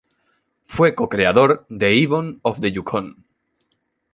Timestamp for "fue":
0.65-0.95